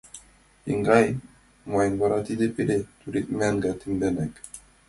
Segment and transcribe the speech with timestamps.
[0.71, 1.05] —Еҥгай,—
[1.71, 4.33] манын вара,— тиде пеле тӱредме аҥа тенданак.